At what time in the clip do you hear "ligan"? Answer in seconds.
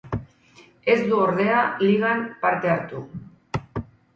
1.91-2.25